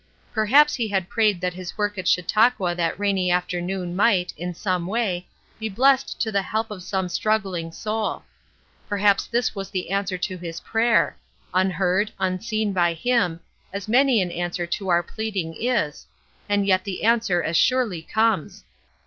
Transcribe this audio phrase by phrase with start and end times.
[0.33, 4.87] Perhaps he had prayed that his work at Chautauqua that rainy afternoon might, in some
[4.87, 5.27] way,
[5.59, 8.23] be blessed to the help of some struggling soul.
[8.89, 11.15] Perhaps this was the answer to his prayer
[11.53, 13.41] unheard, unseen by him,
[13.71, 16.07] as many an answer to our pleading is,
[16.49, 18.63] and yet the answer as surely comes.